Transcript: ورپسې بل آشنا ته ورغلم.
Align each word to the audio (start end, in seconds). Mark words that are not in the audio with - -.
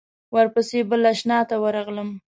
ورپسې 0.35 0.79
بل 0.89 1.01
آشنا 1.11 1.39
ته 1.49 1.55
ورغلم. 1.63 2.09